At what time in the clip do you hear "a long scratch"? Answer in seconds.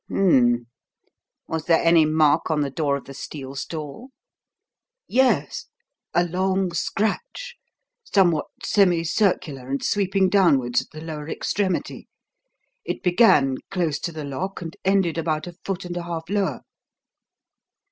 6.15-7.55